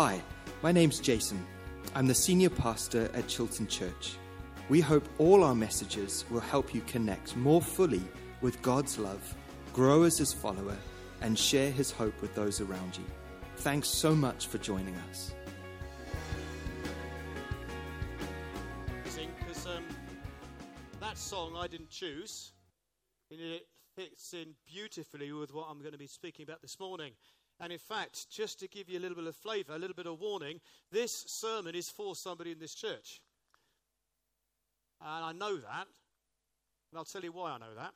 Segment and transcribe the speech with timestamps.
[0.00, 0.22] Hi,
[0.62, 1.44] my name's Jason.
[1.92, 4.14] I'm the senior pastor at Chilton Church.
[4.68, 8.04] We hope all our messages will help you connect more fully
[8.40, 9.34] with God's love,
[9.72, 10.76] grow as His follower,
[11.20, 13.02] and share His hope with those around you.
[13.56, 15.34] Thanks so much for joining us.
[19.66, 19.84] Um,
[21.00, 22.52] that song I didn't choose,
[23.32, 27.14] and it fits in beautifully with what I'm going to be speaking about this morning.
[27.60, 30.06] And in fact, just to give you a little bit of flavour, a little bit
[30.06, 30.60] of warning,
[30.92, 33.20] this sermon is for somebody in this church.
[35.00, 35.86] And I know that.
[36.90, 37.92] And I'll tell you why I know that.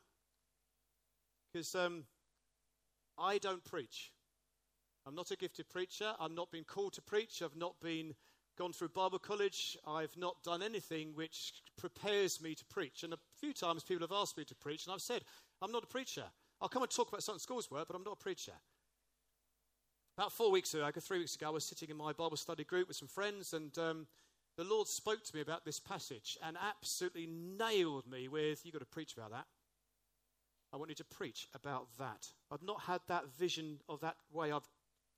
[1.51, 2.03] Because um,
[3.17, 4.11] I don't preach.
[5.05, 6.13] I'm not a gifted preacher.
[6.19, 7.41] I've not been called to preach.
[7.41, 8.13] I've not been
[8.57, 9.77] gone through Bible college.
[9.87, 13.03] I've not done anything which prepares me to preach.
[13.03, 15.23] And a few times people have asked me to preach, and I've said,
[15.61, 16.23] I'm not a preacher.
[16.61, 18.53] I'll come and talk about Sunday school's work, but I'm not a preacher.
[20.15, 22.87] About four weeks ago, three weeks ago, I was sitting in my Bible study group
[22.87, 24.05] with some friends, and um,
[24.57, 28.79] the Lord spoke to me about this passage and absolutely nailed me with, You've got
[28.79, 29.45] to preach about that.
[30.71, 32.27] I want you to preach about that.
[32.51, 34.67] I'd not had that vision of that way of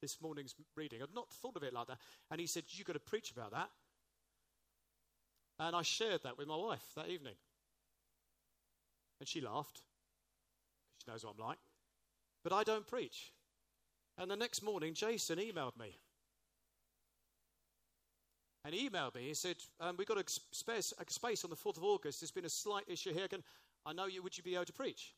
[0.02, 1.02] this morning's reading.
[1.02, 1.98] I'd not thought of it like that.
[2.32, 3.70] And he said, You've got to preach about that.
[5.60, 7.36] And I shared that with my wife that evening.
[9.20, 9.82] And she laughed.
[11.04, 11.60] She knows what I'm like.
[12.46, 13.34] But I don't preach.
[14.18, 15.98] And the next morning, Jason emailed me.
[18.64, 19.28] And he emailed me.
[19.28, 22.22] He said, um, We've got a space, a space on the 4th of August.
[22.22, 23.28] There's been a slight issue here.
[23.28, 23.44] Can,
[23.86, 24.24] I know you.
[24.24, 25.14] Would you be able to preach?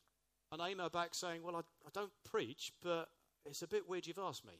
[0.52, 3.08] And I emailed back saying, Well, I, I don't preach, but
[3.46, 4.52] it's a bit weird you've asked me.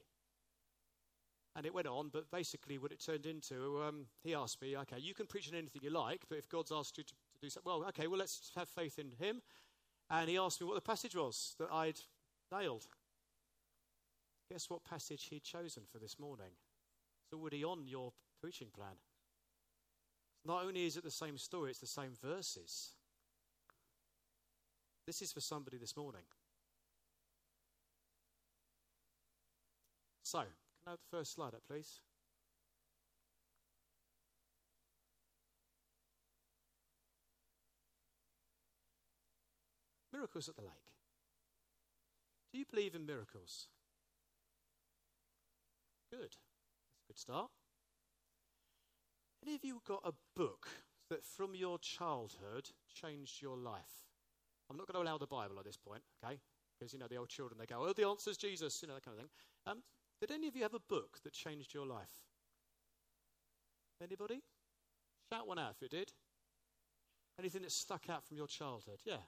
[1.56, 4.98] And it went on, but basically, what it turned into, um, he asked me, Okay,
[4.98, 7.50] you can preach on anything you like, but if God's asked you to, to do
[7.50, 9.42] something, well, okay, well, let's have faith in Him.
[10.08, 12.00] And he asked me what the passage was that I'd
[12.50, 12.86] nailed.
[14.50, 16.52] Guess what passage he'd chosen for this morning?
[17.24, 18.96] It's already on your preaching plan.
[20.44, 22.92] Not only is it the same story, it's the same verses.
[25.06, 26.22] This is for somebody this morning.
[30.22, 30.48] So, can
[30.86, 32.00] I have the first slide up, please?
[40.12, 40.92] Miracles at the lake.
[42.52, 43.68] Do you believe in miracles?
[46.10, 46.20] Good.
[46.20, 47.50] That's a good start.
[49.44, 50.68] Any of you got a book
[51.10, 54.08] that from your childhood changed your life?
[54.70, 56.38] I'm not going to allow the Bible at this point, okay?
[56.78, 59.04] Because, you know, the old children, they go, oh, the answer's Jesus, you know, that
[59.04, 59.30] kind of thing.
[59.66, 59.82] Um,
[60.20, 62.12] did any of you have a book that changed your life?
[64.02, 64.42] Anybody?
[65.32, 66.12] Shout one out if you did.
[67.38, 68.98] Anything that stuck out from your childhood?
[69.04, 69.22] Yeah.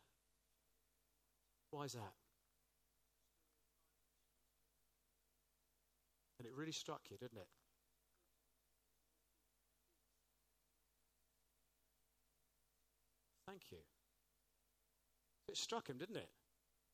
[1.71, 2.20] Why is that?
[6.41, 7.47] And it really struck you, didn't it?
[13.47, 13.77] Thank you.
[15.51, 16.31] It struck him, didn't it?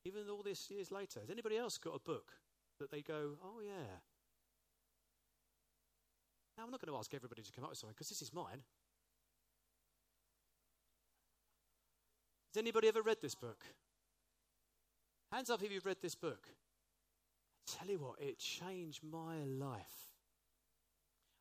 [0.03, 1.21] Even all these years later.
[1.21, 2.33] Has anybody else got a book
[2.81, 4.01] that they go, oh, yeah?
[6.57, 8.33] Now, I'm not going to ask everybody to come up with something because this is
[8.33, 8.63] mine.
[12.53, 13.63] Has anybody ever read this book?
[15.31, 16.49] Hands up if you've read this book.
[17.67, 20.07] Tell you what, it changed my life.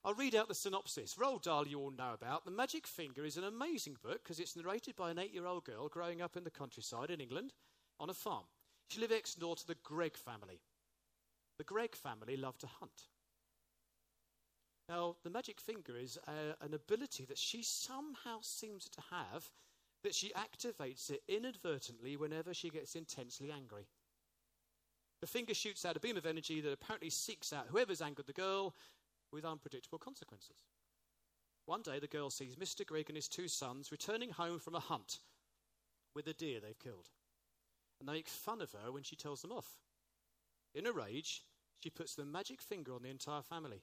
[0.05, 1.17] I'll read out the synopsis.
[1.17, 2.45] Roald Dahl, you all know about.
[2.45, 5.65] The Magic Finger is an amazing book because it's narrated by an eight year old
[5.65, 7.53] girl growing up in the countryside in England
[7.99, 8.45] on a farm.
[8.89, 10.61] She lived next door to the Gregg family.
[11.59, 13.09] The Gregg family loved to hunt.
[14.89, 19.51] Now, the magic finger is a, an ability that she somehow seems to have
[20.05, 23.89] that she activates it inadvertently whenever she gets intensely angry.
[25.21, 28.33] The finger shoots out a beam of energy that apparently seeks out whoever's angered the
[28.33, 28.75] girl
[29.33, 30.65] with unpredictable consequences.
[31.65, 32.87] One day, the girl sees Mr.
[32.87, 35.19] Gregg and his two sons returning home from a hunt
[36.15, 37.09] with a deer they've killed.
[37.99, 39.79] And they make fun of her when she tells them off.
[40.75, 41.43] In a rage,
[41.83, 43.83] she puts the magic finger on the entire family.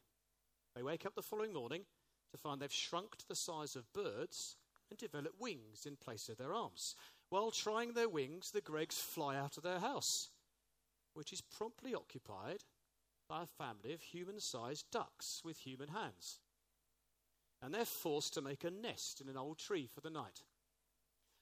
[0.75, 1.86] They wake up the following morning
[2.31, 4.56] to find they've shrunk to the size of birds
[4.89, 6.95] and develop wings in place of their arms.
[7.29, 10.29] While trying their wings, the Greggs fly out of their house,
[11.13, 12.63] which is promptly occupied
[13.30, 16.39] by a family of human sized ducks with human hands.
[17.62, 20.42] And they're forced to make a nest in an old tree for the night.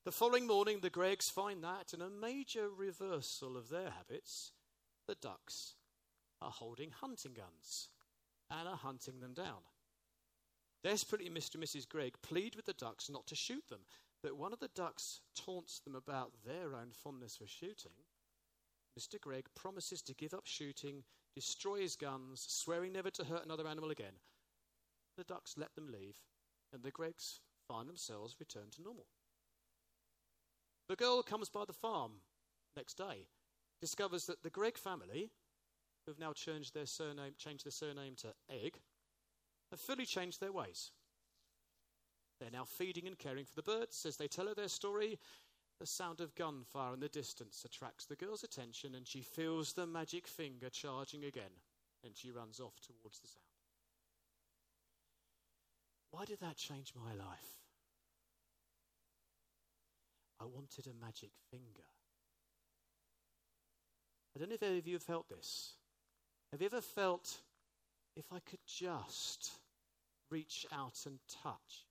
[0.03, 4.51] The following morning, the Greggs find that, in a major reversal of their habits,
[5.07, 5.75] the ducks
[6.41, 7.89] are holding hunting guns
[8.49, 9.61] and are hunting them down.
[10.83, 11.55] Desperately, Mr.
[11.55, 11.87] and Mrs.
[11.87, 13.81] Gregg plead with the ducks not to shoot them,
[14.23, 17.91] but one of the ducks taunts them about their own fondness for shooting,
[18.99, 19.19] Mr.
[19.19, 21.03] Gregg promises to give up shooting,
[21.35, 24.13] destroy his guns, swearing never to hurt another animal again.
[25.17, 26.17] The ducks let them leave,
[26.73, 29.05] and the Greggs find themselves returned to normal.
[30.89, 32.11] The girl comes by the farm
[32.75, 33.27] next day,
[33.79, 35.31] discovers that the Gregg family,
[36.05, 38.79] who have now changed their surname, changed their surname to Egg,
[39.71, 40.91] have fully changed their ways.
[42.39, 45.19] They're now feeding and caring for the birds as they tell her their story.
[45.81, 49.87] The sound of gunfire in the distance attracts the girl's attention, and she feels the
[49.87, 51.49] magic finger charging again,
[52.03, 53.41] and she runs off towards the sound.
[56.11, 57.57] Why did that change my life?
[60.39, 61.89] I wanted a magic finger.
[64.35, 65.73] I don't know if any of you have felt this.
[66.51, 67.37] Have you ever felt
[68.15, 69.49] if I could just
[70.29, 71.87] reach out and touch?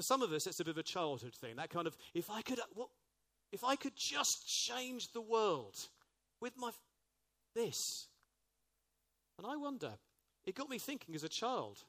[0.00, 1.56] For some of us, it's a bit of a childhood thing.
[1.56, 2.88] That kind of, if I could, what,
[3.52, 5.76] if I could just change the world
[6.40, 6.70] with my
[7.54, 8.06] this.
[9.36, 9.90] And I wonder,
[10.46, 11.80] it got me thinking as a child,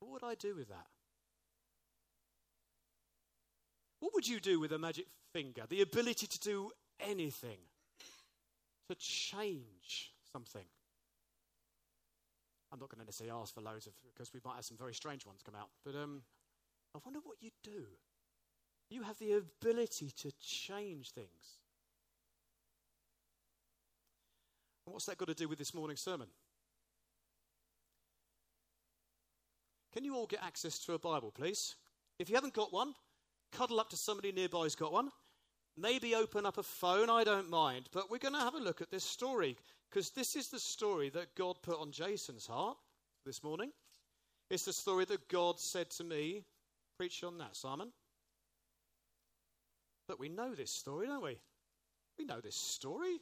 [0.00, 0.86] what would I do with that?
[4.00, 5.04] What would you do with a magic
[5.34, 5.64] finger?
[5.68, 7.58] The ability to do anything,
[8.88, 10.64] to change something.
[12.72, 14.94] I'm not going to necessarily ask for loads of, because we might have some very
[14.94, 15.68] strange ones come out.
[15.84, 16.22] But um,
[16.96, 17.84] I wonder what you'd do.
[18.88, 21.58] You have the ability to change things.
[24.86, 26.28] And what's that got to do with this morning's sermon?
[29.92, 31.74] Can you all get access to a Bible, please?
[32.18, 32.94] If you haven't got one,
[33.52, 35.10] cuddle up to somebody nearby who's got one.
[35.76, 37.90] Maybe open up a phone, I don't mind.
[37.92, 39.58] But we're going to have a look at this story
[39.90, 42.78] because this is the story that God put on Jason's heart
[43.26, 43.72] this morning.
[44.48, 46.44] It's the story that God said to me,
[46.96, 47.92] preach on that, Simon.
[50.08, 51.38] But we know this story, don't we?
[52.18, 53.20] We know this story.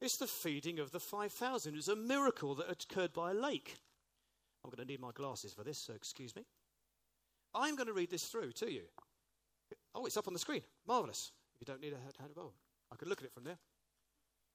[0.00, 1.72] It's the feeding of the 5,000.
[1.72, 3.76] It was a miracle that occurred by a lake.
[4.62, 6.44] I'm going to need my glasses for this, so excuse me.
[7.54, 8.82] I'm going to read this through to you.
[9.94, 10.62] Oh, it's up on the screen.
[10.86, 11.32] Marvelous.
[11.54, 12.52] If you don't need a hand handheld,
[12.92, 13.58] I could look at it from there.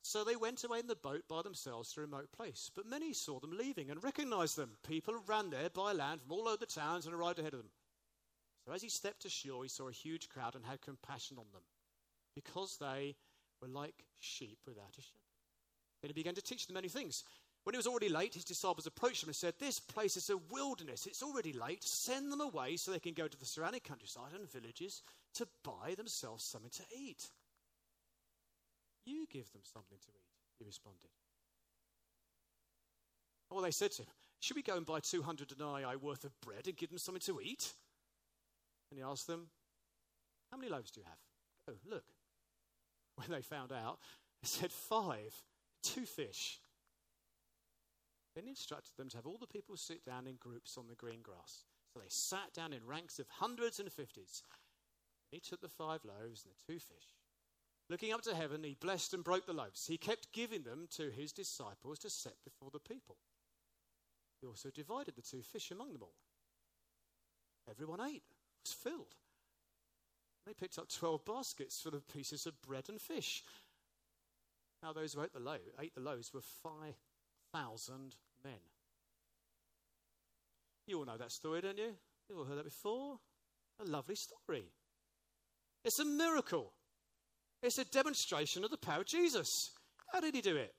[0.03, 2.71] So they went away in the boat by themselves to a remote place.
[2.73, 4.71] But many saw them leaving and recognized them.
[4.87, 7.69] People ran there by land from all over the towns and arrived ahead of them.
[8.65, 11.63] So as he stepped ashore, he saw a huge crowd and had compassion on them,
[12.35, 13.15] because they
[13.61, 15.17] were like sheep without a shepherd.
[16.01, 17.23] Then he began to teach them many things.
[17.63, 20.37] When it was already late, his disciples approached him and said, This place is a
[20.37, 21.05] wilderness.
[21.05, 21.83] It's already late.
[21.83, 25.03] Send them away so they can go to the surrounding countryside and villages
[25.35, 27.29] to buy themselves something to eat.
[29.05, 31.09] You give them something to eat, he responded.
[33.49, 34.07] Well, they said to him,
[34.39, 37.41] Should we go and buy 200 denarii worth of bread and give them something to
[37.41, 37.73] eat?
[38.89, 39.47] And he asked them,
[40.51, 41.19] How many loaves do you have?
[41.69, 42.03] Oh, look.
[43.15, 43.99] When they found out,
[44.41, 45.35] they said, Five,
[45.83, 46.59] two fish.
[48.35, 50.95] Then he instructed them to have all the people sit down in groups on the
[50.95, 51.65] green grass.
[51.93, 54.43] So they sat down in ranks of hundreds and fifties.
[55.29, 57.19] He took the five loaves and the two fish.
[57.91, 59.85] Looking up to heaven, he blessed and broke the loaves.
[59.85, 63.17] He kept giving them to his disciples to set before the people.
[64.39, 66.15] He also divided the two fish among them all.
[67.69, 69.15] Everyone ate, it was filled.
[70.47, 73.43] They picked up 12 baskets full of pieces of bread and fish.
[74.81, 78.53] Now, those who ate the, loaves, ate the loaves were 5,000 men.
[80.87, 81.91] You all know that story, don't you?
[82.29, 83.19] You've all heard that before.
[83.81, 84.71] A lovely story.
[85.83, 86.71] It's a miracle.
[87.61, 89.71] It's a demonstration of the power of Jesus.
[90.11, 90.73] How did he do it?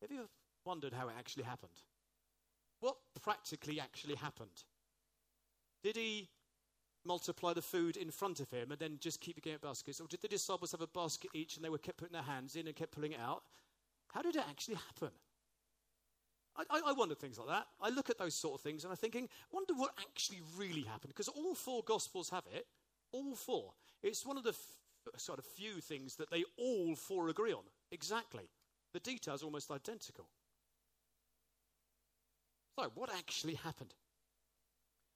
[0.00, 0.28] Have you
[0.64, 1.72] wondered how it actually happened?
[2.80, 4.64] What practically actually happened?
[5.82, 6.28] Did he
[7.04, 10.00] multiply the food in front of him and then just keep getting baskets?
[10.00, 12.56] Or did the disciples have a basket each and they were kept putting their hands
[12.56, 13.42] in and kept pulling it out?
[14.12, 15.10] How did it actually happen?
[16.56, 17.66] I, I, I wonder things like that.
[17.80, 21.08] I look at those sort of things and I'm thinking, wonder what actually really happened.
[21.08, 22.66] Because all four Gospels have it.
[23.12, 23.72] All four.
[24.02, 24.54] It's one of the
[25.16, 27.64] sort of few things that they all four agree on.
[27.90, 28.50] Exactly.
[28.92, 30.28] The details almost identical.
[32.78, 33.94] So, what actually happened?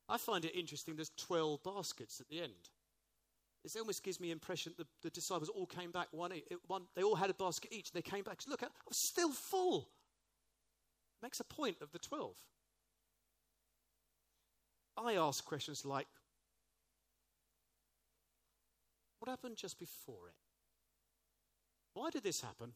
[0.09, 2.71] I find it interesting there's 12 baskets at the end.
[3.65, 6.33] It almost gives me the impression that the disciples all came back one,
[6.67, 7.91] one they all had a basket each.
[7.91, 9.89] and They came back, look, I'm still full.
[11.23, 12.35] Makes a point of the 12.
[14.97, 16.09] I ask questions like,
[19.23, 20.35] what happened just before it?
[21.95, 22.73] Why did this happen?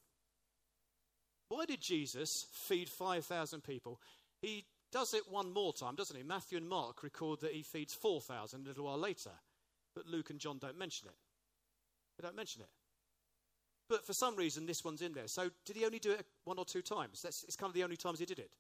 [1.49, 4.01] Why did Jesus feed 5,000 people?
[4.41, 6.23] He does it one more time, doesn't he?
[6.23, 9.33] Matthew and Mark record that he feeds 4,000 a little while later,
[9.97, 11.17] but Luke and John don't mention it.
[12.17, 12.71] They don't mention it.
[13.89, 15.27] But for some reason, this one's in there.
[15.27, 17.23] So did he only do it one or two times?
[17.23, 18.51] That's, it's kind of the only times he did it.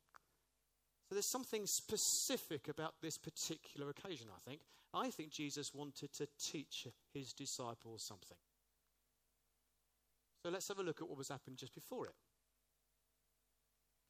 [1.08, 4.62] So there's something specific about this particular occasion, I think.
[4.92, 8.38] I think Jesus wanted to teach his disciples something.
[10.42, 12.14] So let's have a look at what was happening just before it.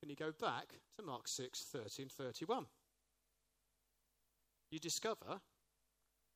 [0.00, 2.66] Can you go back to Mark 6 30 and 31?
[4.70, 5.40] You discover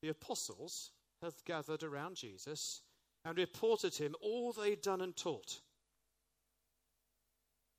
[0.03, 0.91] the apostles
[1.23, 2.83] have gathered around Jesus
[3.25, 5.61] and reported to him all they'd done and taught.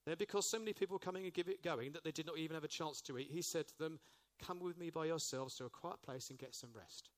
[0.05, 2.37] Then, because so many people were coming and give it going that they did not
[2.37, 3.99] even have a chance to eat, he said to them,
[4.43, 7.09] Come with me by yourselves to a quiet place and get some rest.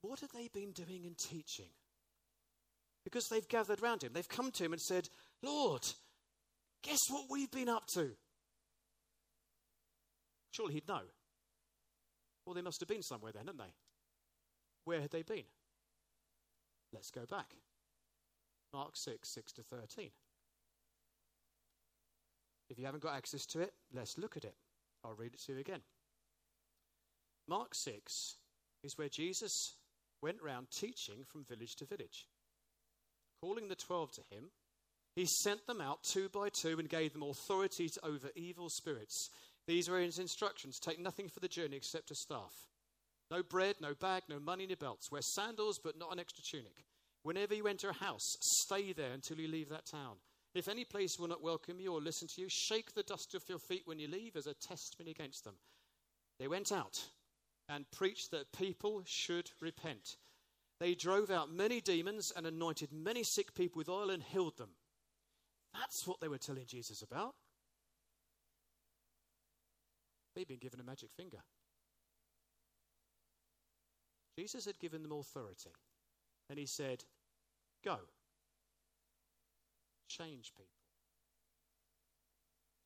[0.00, 1.70] What have they been doing and teaching?
[3.04, 4.12] Because they've gathered round him.
[4.12, 5.08] They've come to him and said,
[5.42, 5.82] Lord,
[6.82, 8.10] guess what we've been up to?
[10.50, 11.02] Surely he'd know.
[12.44, 13.74] Well, they must have been somewhere then, hadn't they?
[14.84, 15.44] Where had they been?
[16.92, 17.56] Let's go back.
[18.72, 20.10] Mark 6, 6 to 13.
[22.68, 24.54] If you haven't got access to it, let's look at it.
[25.04, 25.80] I'll read it to you again.
[27.48, 28.36] Mark 6
[28.82, 29.74] is where Jesus
[30.22, 32.26] went round teaching from village to village.
[33.40, 34.50] Calling the twelve to him,
[35.14, 39.30] he sent them out two by two and gave them authority over evil spirits.
[39.66, 42.52] These were his instructions take nothing for the journey except a staff.
[43.30, 45.10] No bread, no bag, no money in your belts.
[45.10, 46.84] Wear sandals, but not an extra tunic.
[47.22, 50.16] Whenever you enter a house, stay there until you leave that town.
[50.56, 53.46] If any place will not welcome you or listen to you, shake the dust off
[53.46, 55.56] your feet when you leave as a testimony against them.
[56.40, 56.98] They went out
[57.68, 60.16] and preached that people should repent.
[60.80, 64.70] They drove out many demons and anointed many sick people with oil and healed them.
[65.74, 67.34] That's what they were telling Jesus about.
[70.34, 71.42] They'd been given a magic finger.
[74.38, 75.74] Jesus had given them authority.
[76.48, 77.04] And he said,
[77.84, 77.98] Go
[80.08, 80.70] change people.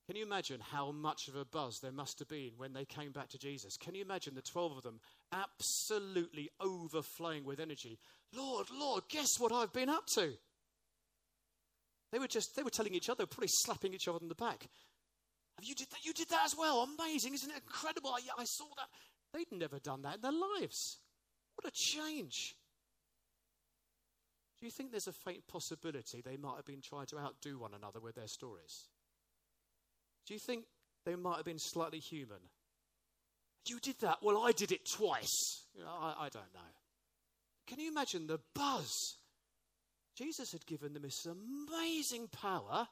[0.07, 3.13] Can you imagine how much of a buzz there must have been when they came
[3.13, 3.77] back to Jesus?
[3.77, 4.99] Can you imagine the 12 of them
[5.33, 7.97] absolutely overflowing with energy?
[8.35, 10.33] Lord, Lord, guess what I've been up to?
[12.11, 14.69] They were just, they were telling each other, probably slapping each other on the back.
[15.59, 16.05] Have you did that?
[16.05, 16.89] You did that as well.
[16.99, 17.35] Amazing.
[17.35, 18.11] Isn't it incredible?
[18.11, 18.89] I, I saw that.
[19.33, 20.99] They'd never done that in their lives.
[21.55, 22.57] What a change.
[24.61, 27.73] Do you think there's a faint possibility they might have been trying to outdo one
[27.73, 28.89] another with their stories?
[30.27, 30.65] Do you think
[31.07, 32.41] they might have been slightly human?
[33.67, 34.19] You did that.
[34.23, 35.65] Well, I did it twice.
[35.75, 36.61] You know, I, I don't know.
[37.67, 39.17] Can you imagine the buzz?
[40.15, 42.87] Jesus had given them this amazing power,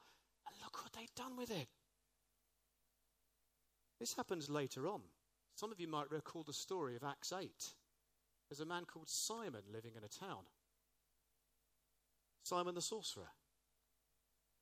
[0.46, 1.68] and look what they'd done with it.
[4.00, 5.00] This happens later on.
[5.56, 7.50] Some of you might recall the story of Acts 8.
[8.48, 10.44] There's a man called Simon living in a town.
[12.48, 13.28] Simon the sorcerer.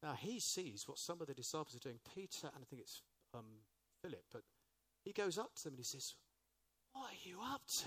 [0.02, 2.00] Now he sees what some of the disciples are doing.
[2.14, 3.02] Peter, and I think it's
[3.32, 3.44] um,
[4.02, 4.42] Philip, but
[5.04, 6.14] he goes up to them and he says,
[6.92, 7.86] What are you up to?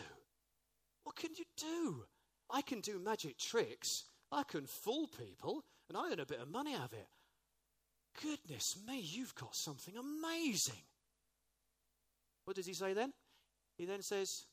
[1.04, 2.06] What can you do?
[2.50, 4.06] I can do magic tricks.
[4.32, 7.08] I can fool people, and I earn a bit of money out of it.
[8.22, 10.84] Goodness me, you've got something amazing.
[12.46, 13.12] What does he say then?
[13.78, 14.46] He then says,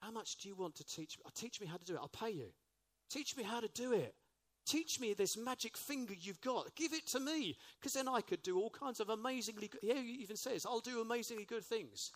[0.00, 1.24] How much do you want to teach me?
[1.34, 2.00] Teach me how to do it.
[2.00, 2.48] I'll pay you.
[3.08, 4.14] Teach me how to do it.
[4.70, 6.76] Teach me this magic finger you've got.
[6.76, 7.56] Give it to me.
[7.80, 9.80] Because then I could do all kinds of amazingly good.
[9.82, 12.12] He even says, I'll do amazingly good things.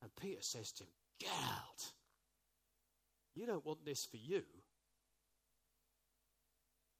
[0.00, 0.88] And Peter says to him,
[1.20, 1.92] Get out.
[3.34, 4.44] You don't want this for you.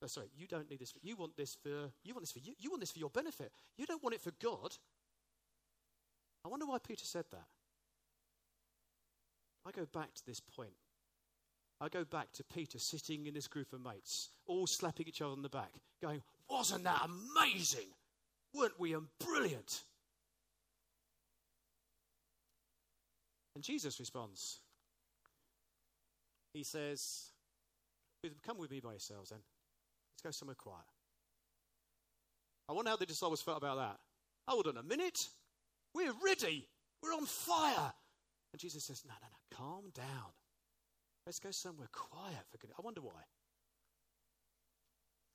[0.02, 0.90] Oh, sorry, you don't need this.
[0.90, 2.52] For, you want this for you want this for you.
[2.58, 3.52] You want this for your benefit.
[3.78, 4.76] You don't want it for God.
[6.44, 7.46] I wonder why Peter said that.
[9.66, 10.74] I go back to this point
[11.80, 15.32] I go back to Peter sitting in this group of mates, all slapping each other
[15.32, 17.88] on the back, going, Wasn't that amazing?
[18.54, 19.82] Weren't we brilliant?
[23.54, 24.60] And Jesus responds.
[26.52, 27.30] He says,
[28.46, 29.40] Come with me by yourselves then.
[30.14, 30.86] Let's go somewhere quiet.
[32.68, 33.98] I wonder how the disciples felt about that.
[34.48, 35.28] Hold on a minute.
[35.94, 36.66] We're ready.
[37.02, 37.92] We're on fire.
[38.52, 40.32] And Jesus says, No, no, no, calm down.
[41.26, 42.76] Let's go somewhere quiet for goodness.
[42.78, 43.22] I wonder why.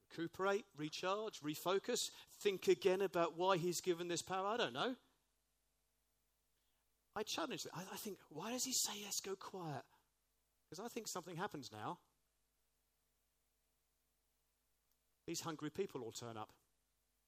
[0.10, 2.10] Recuperate, recharge, refocus,
[2.42, 4.48] think again about why he's given this power.
[4.48, 4.96] I don't know.
[7.16, 7.72] I challenge it.
[7.74, 9.84] I, I think, why does he say let's go quiet?
[10.70, 11.98] Because I think something happens now.
[15.28, 16.50] These hungry people all turn up.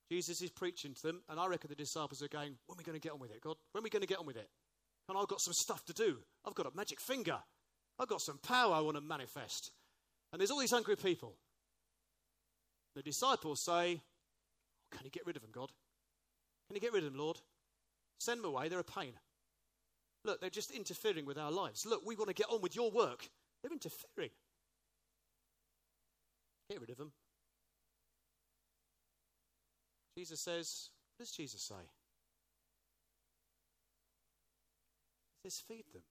[0.09, 2.83] Jesus is preaching to them, and I reckon the disciples are going, When are we
[2.83, 3.55] going to get on with it, God?
[3.71, 4.49] When are we going to get on with it?
[5.07, 6.17] And I've got some stuff to do.
[6.45, 7.37] I've got a magic finger.
[7.99, 9.71] I've got some power I want to manifest.
[10.31, 11.35] And there's all these hungry people.
[12.95, 15.71] The disciples say, oh, Can you get rid of them, God?
[16.67, 17.37] Can you get rid of them, Lord?
[18.19, 18.69] Send them away.
[18.69, 19.13] They're a pain.
[20.23, 21.85] Look, they're just interfering with our lives.
[21.85, 23.27] Look, we want to get on with your work.
[23.61, 24.29] They're interfering.
[26.69, 27.11] Get rid of them.
[30.17, 31.89] Jesus says, What does Jesus say?
[35.43, 36.03] He says, Feed them.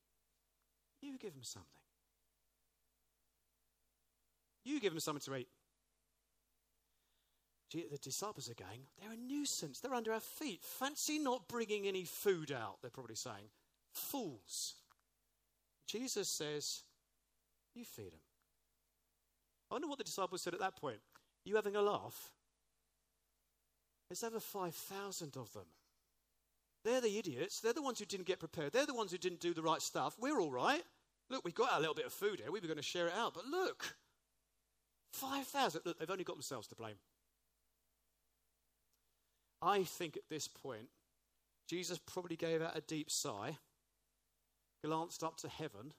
[1.01, 1.69] You give them something.
[4.65, 5.49] You give them something to eat.
[7.73, 9.79] The disciples are going, they're a nuisance.
[9.79, 10.61] They're under our feet.
[10.63, 13.49] Fancy not bringing any food out, they're probably saying.
[13.93, 14.75] Fools.
[15.87, 16.83] Jesus says,
[17.75, 18.21] You feed them.
[19.71, 20.99] I wonder what the disciples said at that point.
[21.45, 22.33] You having a laugh?
[24.09, 25.67] There's over 5,000 of them.
[26.85, 27.61] They're the idiots.
[27.61, 28.73] They're the ones who didn't get prepared.
[28.73, 30.17] They're the ones who didn't do the right stuff.
[30.19, 30.83] We're all right.
[31.29, 32.51] Look, we've got our little bit of food here.
[32.51, 33.35] We were going to share it out.
[33.35, 33.97] But look,
[35.13, 35.83] 5,000.
[35.85, 36.97] Look, they've only got themselves to blame.
[39.63, 40.89] I think at this point,
[41.69, 43.59] Jesus probably gave out a deep sigh,
[44.83, 45.93] glanced up to heaven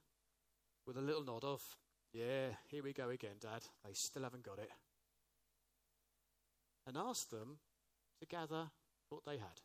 [0.87, 1.61] with a little nod of,
[2.13, 3.61] Yeah, here we go again, Dad.
[3.85, 4.69] They still haven't got it.
[6.87, 7.59] And asked them
[8.19, 8.71] to gather
[9.09, 9.61] what they had.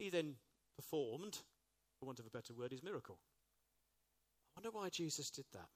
[0.00, 0.36] He then
[0.76, 1.38] performed,
[1.98, 3.18] for want of a better word, his miracle.
[4.56, 5.68] I wonder why Jesus did that.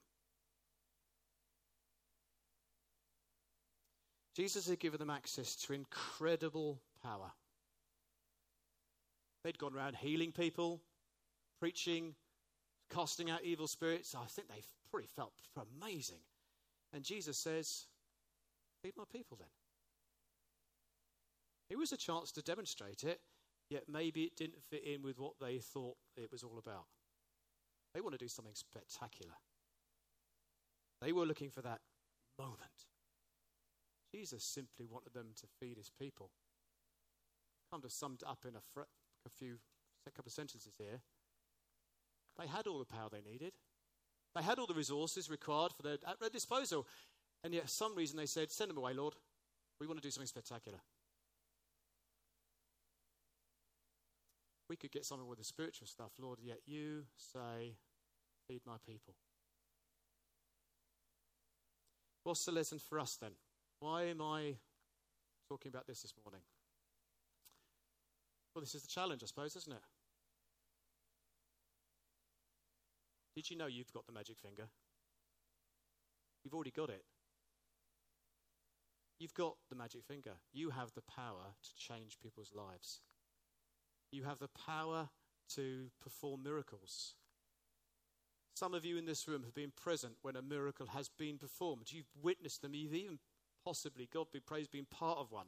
[4.35, 7.31] Jesus had given them access to incredible power.
[9.43, 10.81] They'd gone around healing people,
[11.59, 12.15] preaching,
[12.91, 14.15] casting out evil spirits.
[14.15, 16.21] I think they probably felt amazing.
[16.91, 17.85] And Jesus says,
[18.81, 19.47] Feed my people then.
[21.69, 23.21] It was a chance to demonstrate it,
[23.69, 26.85] yet maybe it didn't fit in with what they thought it was all about.
[27.93, 29.35] They want to do something spectacular.
[31.01, 31.81] They were looking for that
[32.37, 32.87] moment.
[34.13, 36.31] Jesus simply wanted them to feed his people.
[37.71, 38.89] Kind of summed up in a, fr-
[39.25, 39.57] a few,
[40.07, 41.01] a couple of sentences here.
[42.37, 43.53] They had all the power they needed.
[44.35, 46.85] They had all the resources required for their, at their disposal.
[47.43, 49.15] And yet, for some reason, they said, Send them away, Lord.
[49.79, 50.79] We want to do something spectacular.
[54.69, 57.75] We could get something with the spiritual stuff, Lord, yet you say,
[58.47, 59.15] Feed my people.
[62.23, 63.31] What's the lesson for us then?
[63.79, 64.55] Why am I
[65.47, 66.41] talking about this this morning?
[68.53, 69.81] Well, this is the challenge, I suppose, isn't it?
[73.35, 74.69] Did you know you've got the magic finger?
[76.43, 77.03] You've already got it.
[79.19, 80.33] You've got the magic finger.
[80.53, 83.01] You have the power to change people's lives.
[84.15, 85.09] You have the power
[85.55, 87.15] to perform miracles.
[88.55, 91.91] Some of you in this room have been present when a miracle has been performed.
[91.91, 92.73] You've witnessed them.
[92.73, 93.19] You've even
[93.65, 95.47] possibly, God be praised, been part of one.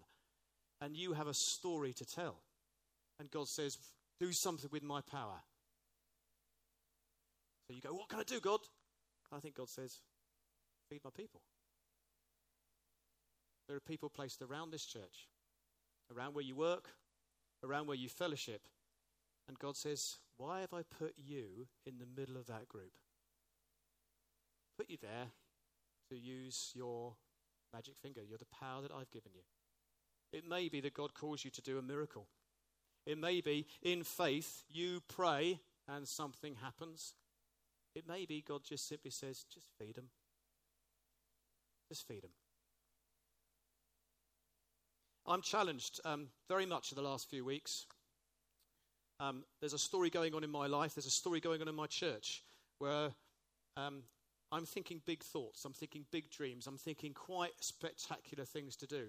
[0.81, 2.41] And you have a story to tell.
[3.19, 3.77] And God says,
[4.19, 5.39] Do something with my power.
[7.67, 8.59] So you go, What can I do, God?
[9.31, 10.01] I think God says,
[10.89, 11.39] Feed my people.
[13.69, 15.29] There are people placed around this church,
[16.13, 16.89] around where you work,
[17.63, 18.61] around where you fellowship.
[19.47, 22.93] And God says, Why have I put you in the middle of that group?
[24.77, 25.27] Put you there
[26.09, 27.15] to use your
[27.73, 28.21] magic finger.
[28.27, 29.41] You're the power that I've given you.
[30.31, 32.27] It may be that God calls you to do a miracle.
[33.05, 37.13] It may be in faith you pray and something happens.
[37.95, 40.09] It may be God just simply says, just feed them.
[41.89, 42.31] Just feed them.
[45.27, 47.85] I'm challenged um, very much in the last few weeks.
[49.19, 51.75] Um, there's a story going on in my life, there's a story going on in
[51.75, 52.43] my church
[52.79, 53.09] where
[53.75, 54.03] um,
[54.51, 59.07] I'm thinking big thoughts, I'm thinking big dreams, I'm thinking quite spectacular things to do.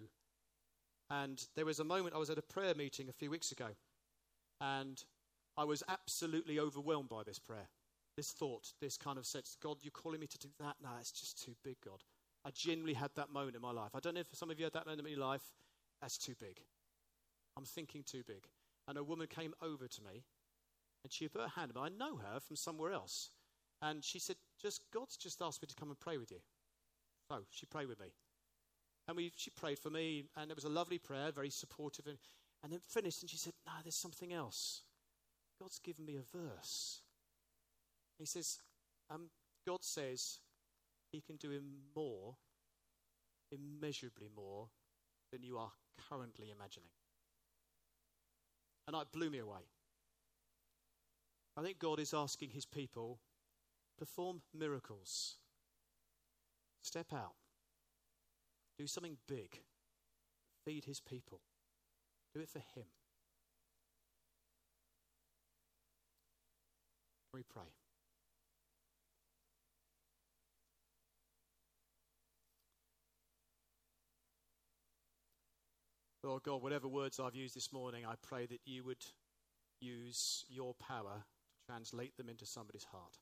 [1.11, 3.69] And there was a moment I was at a prayer meeting a few weeks ago,
[4.61, 5.03] and
[5.57, 7.69] I was absolutely overwhelmed by this prayer,
[8.17, 10.77] this thought, this kind of sense God, you're calling me to do that?
[10.83, 12.03] No, it's just too big, God.
[12.45, 13.91] I genuinely had that moment in my life.
[13.95, 15.53] I don't know if some of you had that moment in your life.
[16.01, 16.61] That's too big.
[17.57, 18.47] I'm thinking too big.
[18.87, 20.25] And a woman came over to me
[21.05, 21.81] and she put her hand me.
[21.81, 23.31] I know her from somewhere else.
[23.83, 26.41] And she said, Just God's just asked me to come and pray with you.
[27.31, 28.09] So she prayed with me.
[29.07, 32.07] And we, she prayed for me, and it was a lovely prayer, very supportive.
[32.07, 32.19] And,
[32.63, 34.83] and then finished, and she said, No, there's something else.
[35.61, 37.01] God's given me a verse.
[38.19, 38.59] He says,
[39.11, 39.31] um,
[39.67, 40.39] God says
[41.13, 42.37] He can do him more,
[43.51, 44.69] immeasurably more,
[45.33, 45.71] than you are
[46.09, 46.91] currently imagining.
[48.87, 49.69] And that blew me away.
[51.57, 53.19] I think God is asking his people
[53.99, 55.37] perform miracles
[56.83, 57.35] Step out.
[58.79, 59.61] Do something big.
[60.65, 61.41] Feed his people.
[62.35, 62.87] Do it for him.
[67.35, 67.75] We pray.
[76.29, 79.03] Lord God, whatever words I've used this morning, I pray that you would
[79.81, 83.17] use your power to translate them into somebody's heart.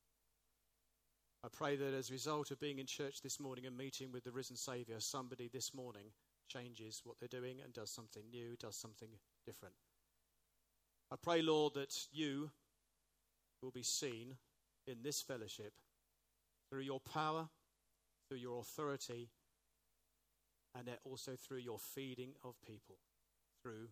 [1.45, 4.25] I pray that as a result of being in church this morning and meeting with
[4.25, 6.07] the risen Saviour, somebody this morning
[6.49, 9.11] changes what they're doing and does something new, does something
[9.47, 9.77] different.
[11.13, 12.51] I pray, Lord, that you
[13.63, 14.35] will be seen
[14.89, 15.75] in this fellowship
[16.69, 17.51] through your power,
[18.29, 19.31] through your authority,
[20.77, 22.97] and that also through your feeding of people
[23.63, 23.89] through